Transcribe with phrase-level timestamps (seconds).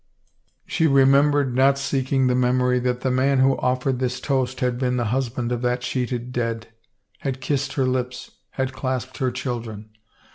[0.65, 4.97] She remembered, not seeking the memory, that the man who offered this toast had been
[4.97, 6.69] the husband of that sheeted dead,
[7.19, 9.91] had kissed her lips, had clasped her children.